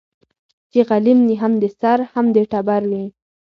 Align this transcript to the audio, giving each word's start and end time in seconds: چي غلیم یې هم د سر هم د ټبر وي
چي 0.71 0.79
غلیم 0.89 1.19
یې 1.29 1.35
هم 1.41 1.53
د 1.61 1.65
سر 1.79 1.99
هم 2.13 2.25
د 2.35 2.37
ټبر 2.51 2.81
وي 2.91 3.05